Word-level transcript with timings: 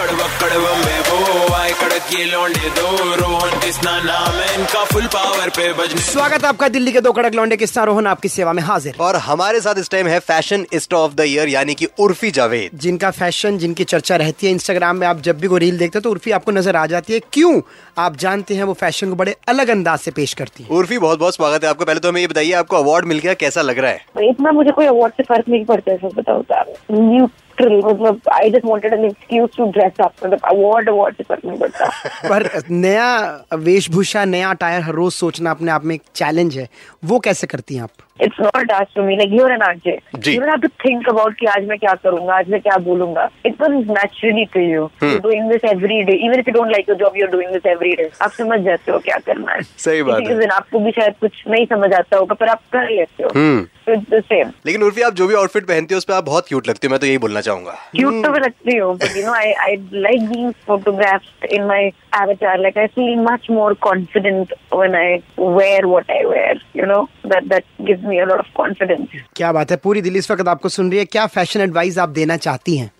अक्कड़ 0.00 0.16
बक्कड़ 0.16 0.58
बम्बे 0.58 0.98
वो 1.06 1.54
आए 1.54 1.72
कड़क 1.80 2.12
ये 2.12 2.24
लौंडे 2.26 2.68
दो 2.76 3.14
रोहन 3.14 3.58
किसना 3.60 3.90
नाम 4.02 4.34
है 4.34 4.54
इनका 4.54 4.84
फुल 4.84 5.06
पावर 5.06 5.48
पे 5.56 5.72
बजने। 5.72 6.00
स्वागत 6.02 6.42
है 6.42 6.48
आपका 6.48 6.68
दिल्ली 6.68 6.92
के 6.92 7.00
दो 7.00 7.12
कड़क 7.12 7.34
लौंडे 7.34 7.56
किस्सा 7.56 7.84
रोहन 7.84 8.06
आपकी 8.06 8.28
सेवा 8.28 8.52
में 8.52 8.62
हाजिर। 8.62 8.94
और 9.00 9.16
हमारे 9.26 9.60
साथ 9.60 9.78
इस 9.78 9.90
टाइम 9.90 10.06
है 10.06 10.18
fashion 10.20 10.64
east 10.72 10.94
of 10.94 11.14
the 11.14 11.24
year 11.26 11.48
यानी 11.48 11.74
कि 11.74 11.88
उर्फी 12.00 12.30
जावेद। 12.30 12.78
जिनका 12.80 13.10
फ़ैशन 13.10 13.58
जिनकी 13.58 13.84
चर्चा 13.84 14.16
रहती 14.16 14.46
है 14.46 14.52
इंस्टाग्राम 14.52 14.96
में 14.96 15.06
आप 15.06 15.20
जब 15.20 15.40
भी 15.40 15.48
कोई 15.48 15.60
रील 15.60 15.78
देखते 15.78 15.98
हो 15.98 16.02
तो 16.02 16.10
उर्फी 16.10 16.30
आपको 16.30 16.52
नज़र 16.52 16.76
आ 16.76 16.86
जाती 16.86 17.12
है। 17.12 17.20
क्यों? 17.32 17.60
आप 17.98 18.16
जानते 18.16 18.54
हैं 18.54 18.64
वो 18.64 18.74
फ़ैशन 18.74 19.10
को 19.10 19.16
बड़े 19.16 19.36
अलग 19.48 19.68
अंदाज 19.68 19.98
से 19.98 20.10
पेश 20.12 20.34
करती 20.34 20.62
है। 20.62 20.76
उर्फी 20.78 20.98
बहुत 20.98 21.18
बहुत 21.18 21.36
स्वागत 21.36 21.64
है 21.64 21.70
आपको। 21.70 21.84
पहले 21.84 22.00
तो 22.00 22.08
हमें 22.08 22.20
ये 22.20 22.26
बताइए 22.26 22.52
आपको 22.62 22.76
अवार्ड 22.76 23.06
मिल 23.06 23.18
गया 23.18 23.34
कैसा 23.44 23.62
लग 23.62 23.78
रहा 23.78 23.90
है? 23.90 24.30
इतना 24.30 24.52
मुझे 24.52 24.70
कोई 24.70 24.86
अवार्ड 24.86 25.12
से 25.12 25.22
फ़र्क 25.24 25.48
नहीं 25.48 25.64
पड़ता 25.64 25.92
है 25.92 26.10
बताओ 26.16 26.42
तो। 26.42 27.28
मतलब 27.60 28.20
I 28.32 28.50
just 28.50 28.64
wanted 28.64 28.92
an 28.92 29.04
excuse 29.04 29.56
to 29.56 29.70
dress 29.70 30.00
up 30.00 30.12
मतलब 30.24 30.40
अवार्ड 30.50 30.88
अवार्ड 30.88 31.16
से 31.16 31.24
फ़र्क 31.24 31.44
नहीं 31.44 31.58
पड़ता। 31.58 31.88
पर 32.28 32.48
नया 32.70 33.08
वेशभूषा 33.54 34.24
नया 34.26 34.52
टायर 34.60 34.82
हर 34.82 34.94
रोज 34.94 35.12
सोचना 35.12 35.50
अपने 35.50 35.70
आप 35.70 35.84
में 35.84 35.94
एक 35.94 36.02
चैलेंज 36.14 36.58
है। 36.58 36.68
वो 37.04 37.18
कैसे 37.18 37.46
करती 37.46 37.74
हैं 37.74 37.82
आप? 37.82 37.90
It's 38.22 38.40
not 38.40 38.64
task 38.68 38.90
to 38.96 39.02
me 39.02 39.16
like 39.16 39.30
you 39.32 39.46
an 39.48 39.62
RJ 39.62 39.98
ji. 40.16 40.32
You 40.32 40.42
have 40.42 40.60
to 40.62 40.68
think 40.84 41.08
about 41.08 41.34
कि 41.34 41.46
आज 41.46 41.66
मैं 41.68 41.78
क्या 41.78 41.94
करूँगा 42.02 42.34
आज 42.38 42.48
मैं 42.50 42.60
क्या 42.60 42.76
बोलूँगा। 42.84 43.28
It 43.46 43.56
comes 43.58 43.86
naturally 43.90 44.44
to 44.54 44.60
you 44.60 44.86
doing 45.02 45.50
this 45.50 45.64
every 45.70 46.02
day 46.02 46.12
even 46.26 46.38
if 46.38 46.48
you 46.48 46.54
don't 46.54 46.70
like 46.72 46.88
your 46.88 46.98
job 46.98 47.16
you 47.16 47.26
are 47.26 47.32
doing 47.32 47.52
this 47.52 47.66
every 47.66 47.94
day 47.96 48.10
आप 48.22 48.30
समझ 48.30 48.60
जाते 48.60 48.92
हो 48.92 48.98
क्या 48.98 49.18
करना 49.26 49.52
है। 49.52 49.62
सही 49.62 50.02
बात 50.02 50.22
है। 50.22 50.48
आपको 50.50 50.78
भी 50.78 50.90
शायद 50.90 51.14
कुछ 51.20 51.42
नहीं 51.48 51.66
समझ 51.66 51.92
आता 51.94 52.16
होगा 52.16 52.34
पर 52.34 52.48
आप 52.48 52.60
कर 52.72 52.90
लेते 52.90 53.22
हो। 53.22 53.28
इट्स 53.30 53.79
द 53.96 54.22
सेम 54.24 54.50
लेकिन 54.66 54.82
उर्फी 54.82 55.02
आप 55.02 55.14
जो 55.14 55.26
भी 55.26 55.34
आउटफिट 55.34 55.66
पहनती 55.66 55.94
हो 55.94 55.98
उस 55.98 56.04
पर 56.04 56.14
आप 56.14 56.24
बहुत 56.24 56.48
क्यूट 56.48 56.68
लगती 56.68 56.86
हो 56.86 56.90
मैं 56.90 57.00
तो 57.00 57.06
यही 57.06 57.18
बोलना 57.18 57.40
चाहूँगा। 57.40 57.76
Cute 57.96 58.24
तो 58.24 58.32
मैं 58.32 58.40
लगती 58.40 58.76
हूँ 58.76 58.96
but 58.98 59.16
you 59.16 59.24
know 59.24 59.34
I 59.34 59.48
I 59.66 59.76
like 60.06 60.28
being 60.32 60.52
photographed 60.68 61.48
in 61.58 61.66
my 61.72 61.80
avatar. 62.20 62.56
Like 62.64 62.76
I 62.76 62.86
feel 62.98 63.22
much 63.28 63.50
more 63.58 63.74
confident 63.88 64.52
when 64.80 64.94
I 64.94 65.22
wear 65.36 65.80
what 65.94 66.10
I 66.10 66.24
wear 66.34 66.54
you 66.74 66.86
know? 66.92 67.02
That 67.32 67.50
that 67.50 67.64
gives 67.90 68.02
me 68.12 68.18
a 68.20 68.26
lot 68.26 68.40
of 68.44 68.48
confidence. 68.62 69.18
क्या 69.36 69.52
बात 69.52 69.70
है? 69.70 69.76
पूरी 69.84 70.00
दिल्ली 70.02 70.18
इस 70.18 70.30
वक्त 70.30 70.48
आपको 70.48 70.68
सुन 70.68 70.90
रही 70.90 70.98
है 70.98 71.04
क्या 71.04 71.26
फ़ैशन 71.36 71.60
एडवाइस 71.60 71.98
आप 71.98 72.08
देना 72.08 72.36
चाहती 72.36 72.76
हैं? 72.76 72.90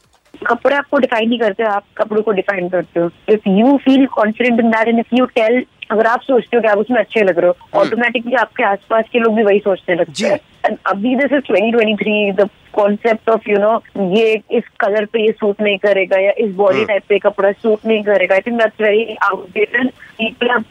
कपड़े 0.46 0.76
आपको 0.76 0.98
डिफाइन 0.98 1.28
नहीं 1.28 1.38
करते 1.38 1.64
आप 1.64 1.84
कपड़ों 1.98 2.22
को 2.22 2.32
डिफाइन 2.32 2.68
करते 2.68 3.00
हो। 3.00 3.10
If 3.28 3.48
you 3.48 3.76
feel 3.84 4.06
confident 4.14 4.60
in 4.60 4.70
that 4.70 4.88
and 4.88 4.98
if 4.98 5.14
you 5.14 5.24
tell 5.38 5.64
अगर 5.90 6.06
आप 6.06 6.20
सोचते 6.20 6.56
हो 6.56 6.60
कि 6.62 6.68
आप 6.68 6.78
उसमें 6.78 6.98
अच्छे 6.98 7.22
लग 7.22 7.38
रहे 7.38 7.50
हो 7.50 7.80
ऑटोमेटिकली 7.80 8.34
आपके 8.34 8.62
आसपास 8.62 9.04
के 9.12 9.18
लोग 9.18 9.36
भी 9.36 9.42
वही 9.42 9.58
सोचने 9.58 9.94
लगते 9.94 10.26
हैं। 10.26 10.38
अभी 10.86 11.14
this 11.16 11.32
is 11.32 11.52
2023 11.52 12.32
the 12.36 12.48
concept 12.72 13.30
of 13.30 13.50
you 13.50 13.58
know 13.58 13.72
ये 14.16 14.40
इस 14.50 14.64
कलर 14.80 15.04
पे 15.04 15.22
ये 15.26 15.32
सूट 15.32 15.62
नहीं 15.62 15.78
करेगा 15.78 16.18
या 16.20 16.32
इस 16.38 16.54
बॉडी 16.54 16.84
टाइप 16.84 17.02
पे 17.08 17.18
कपड़ा 17.18 17.52
सूट 17.52 17.86
नहीं 17.86 18.02
करेगा 18.02 18.34
I 18.34 18.40
think 18.40 18.58
that's 18.58 18.80
very 18.80 19.16
outdated 19.22 19.90
people 20.20 20.62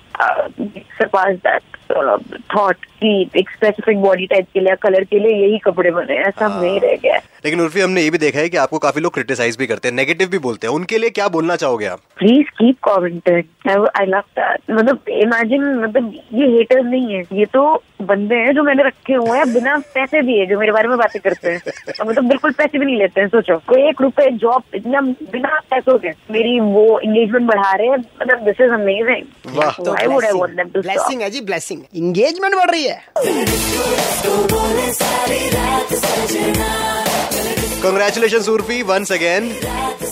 surpass 1.00 1.36
that 1.36 1.62
thought 2.56 2.76
कि 2.76 3.30
एक 3.36 3.50
स्पेसिफिक 3.50 3.98
बॉडी 3.98 4.26
टाइप 4.28 4.48
के 4.54 4.60
लिए 4.60 4.76
कलर 4.76 5.04
के 5.04 5.20
लिए 5.20 5.36
यही 5.36 5.58
कपड़े 5.58 5.92
बने 5.92 6.14
हैं 6.14 6.24
ऐसा 6.24 6.48
नहीं 6.62 6.80
रह 6.80 6.96
गया 6.96 7.18
लेकिन 7.46 7.62
उर्फी 7.62 7.82
हमने 7.82 8.02
ये 8.02 8.10
भी 8.10 8.18
देखा 8.18 8.40
है 8.40 8.50
कि 8.50 8.58
आपको 8.58 8.78
काफ़ी 8.78 9.02
लोग 9.02 9.14
क्रिटिसाइज 9.14 9.58
भी 9.58 9.68
करते 9.68 9.88
हैं 9.88 9.96
नेगेटिव 9.96 10.28
भी 10.28 10.38
बोलते 10.38 10.68
हैं। 10.68 10.74
उनके 10.74 10.98
लिए 10.98 11.10
क्या 11.10 11.28
बोलना 11.28 11.56
चाहोगे 11.56 11.86
आप? 11.86 12.00
Please 12.18 12.50
keep 12.50 12.78
commenting 12.88 13.88
I 14.00 14.06
love 14.06 14.24
that 14.40 14.60
मतलब 14.72 15.00
इमेजिन 15.10 15.64
मतलब 15.80 16.14
ये 16.34 16.48
हेटर्स 16.48 16.86
नहीं 16.86 17.14
है 17.16 17.22
ये 17.34 17.46
तो 17.46 17.84
बंदे 18.02 18.36
हैं 18.36 18.54
जो 18.56 18.64
मैंने 18.64 18.84
रखे 18.84 19.14
हुए 19.14 19.38
हैं 19.38 19.54
बिना 19.54 19.78
पैसे 19.94 20.22
दिए 20.22 20.46
जो 20.46 20.60
मेरे 20.60 20.72
बारे 20.72 20.88
में 20.88 20.98
बातें 20.98 21.22
करते 21.22 21.50
हैं 21.50 21.62
और 22.00 22.08
मतलब 22.10 22.28
बिल्कुल 22.28 22.52
पैसे 22.52 22.80
भी 22.80 22.86
नहीं 22.86 22.98
लेते 22.98 23.22
हैं 23.22 23.28
सोचो 23.28 23.58
कोई 23.68 23.82
एक 23.90 24.02
रुपए 24.02 24.30
जॉब 24.32 24.64
इतना 24.76 25.02
बिना 25.02 25.60
पैसों 25.72 25.98
के 25.98 26.10
मेरी 26.10 26.60
वो 26.60 27.00
एंगेजमेंट 27.00 27.48
बढ़ा 27.48 27.72
रहे 27.72 27.88
हैं 27.88 27.98
मतलब 27.98 28.38
दिस 28.40 28.62
इज़ 28.62 28.72
अमेजिंग। 28.72 29.26
तो 29.84 30.82
ब्लेसिंग 30.82 31.22
है 31.22 31.30
जी 31.30 31.42
ब्लेसिंग 31.42 31.82
इंगेजमेंट 31.96 32.56
बढ़ 32.56 32.72
रही 32.72 32.84
है 32.84 33.02
कंग्रेचुलेशन 37.84 38.52
उर्फी 38.52 38.82
वंस 38.84 39.12
अगेन 39.12 39.50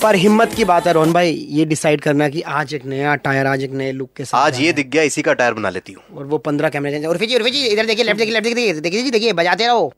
पर 0.01 0.15
हिम्मत 0.15 0.53
की 0.53 0.65
बात 0.65 0.85
है 0.87 0.91
रोहन 0.93 1.13
भाई 1.13 1.31
ये 1.51 1.65
डिसाइड 1.65 2.01
करना 2.01 2.27
कि 2.29 2.41
आज 2.59 2.73
एक 2.73 2.85
नया 2.85 3.15
टायर 3.25 3.47
आज 3.47 3.63
एक 3.63 3.71
नए 3.73 3.91
लुक 3.91 4.09
के 4.17 4.25
साथ 4.25 4.39
आज 4.41 4.59
ये 4.61 4.71
दिख 4.73 4.87
गया 4.89 5.03
इसी 5.03 5.21
का 5.21 5.33
टायर 5.33 5.53
बना 5.53 5.69
लेती 5.69 5.93
हूँ। 5.93 6.17
और 6.17 6.25
वो 6.25 6.37
पंद्रह 6.37 6.69
कैमरे 6.69 7.03
और 7.05 7.17
फिर 7.17 7.29
जी 7.29 7.35
उर्फी 7.35 7.51
जी 7.51 7.65
इधर 7.65 7.85
देखिए 7.85 8.05
लेफ़्ट 8.05 8.19
देखिए 8.19 8.33
लेफ़्ट 8.33 8.47
देखिए 8.47 8.73
देखिए 8.81 9.03
जी 9.03 9.11
देखिए 9.11 9.33
बजाते 9.33 9.67
रहो। 9.67 9.91